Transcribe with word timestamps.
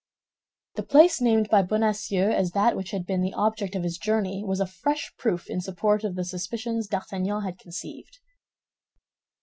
The 0.77 0.81
place 0.81 1.21
named 1.21 1.47
by 1.51 1.61
Bonacieux 1.61 2.31
as 2.31 2.53
that 2.53 2.75
which 2.75 2.89
had 2.89 3.05
been 3.05 3.21
the 3.21 3.35
object 3.35 3.75
of 3.75 3.83
his 3.83 3.99
journey 3.99 4.43
was 4.43 4.59
a 4.59 4.65
fresh 4.65 5.13
proof 5.15 5.47
in 5.47 5.61
support 5.61 6.03
of 6.03 6.15
the 6.15 6.25
suspicions 6.25 6.87
D'Artagnan 6.87 7.43
had 7.43 7.59
conceived. 7.59 8.17